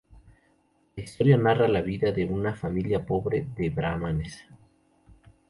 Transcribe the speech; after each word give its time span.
La 0.95 1.03
historia 1.03 1.37
narra 1.37 1.67
la 1.67 1.83
vida 1.83 2.11
de 2.11 2.25
una 2.25 2.55
familia 2.55 3.05
pobre 3.05 3.47
de 3.55 3.69
brahmanes. 3.69 4.43